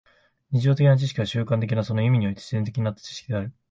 [0.51, 3.53] 日常的な知識は習慣的な、その意味において自然的になった知識である。